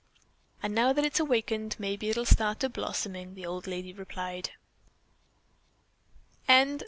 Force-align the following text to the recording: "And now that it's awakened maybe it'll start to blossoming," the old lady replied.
"And 0.63 0.73
now 0.73 0.93
that 0.93 1.05
it's 1.05 1.19
awakened 1.19 1.75
maybe 1.77 2.09
it'll 2.09 2.25
start 2.25 2.61
to 2.61 2.69
blossoming," 2.69 3.35
the 3.35 3.45
old 3.45 3.67
lady 3.67 3.93
replied. 3.93 4.49